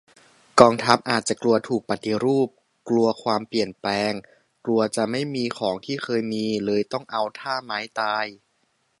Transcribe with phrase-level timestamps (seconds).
[0.59, 2.49] กองทัพอาจจะกลัวถูกปฏิรูป
[2.89, 4.13] กลัวความเปลี่ยนแปลง
[4.65, 8.25] กลัวจะไม่มีของที่เคยมี เลยต้องเอาท่าไม้ตาย